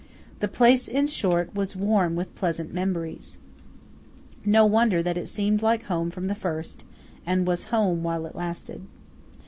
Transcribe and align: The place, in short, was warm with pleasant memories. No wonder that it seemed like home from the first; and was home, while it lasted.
The 0.39 0.47
place, 0.47 0.87
in 0.87 1.05
short, 1.05 1.53
was 1.53 1.75
warm 1.75 2.15
with 2.15 2.33
pleasant 2.33 2.73
memories. 2.73 3.37
No 4.43 4.65
wonder 4.65 5.03
that 5.03 5.15
it 5.15 5.27
seemed 5.27 5.61
like 5.61 5.83
home 5.83 6.09
from 6.09 6.25
the 6.25 6.33
first; 6.33 6.85
and 7.23 7.45
was 7.45 7.65
home, 7.65 8.01
while 8.01 8.25
it 8.25 8.35
lasted. 8.35 8.81